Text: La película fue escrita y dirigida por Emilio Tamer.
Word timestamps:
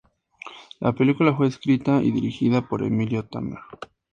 La 0.79 0.93
película 0.93 1.35
fue 1.37 1.45
escrita 1.47 2.01
y 2.01 2.09
dirigida 2.09 2.67
por 2.67 2.81
Emilio 2.81 3.23
Tamer. 3.27 3.59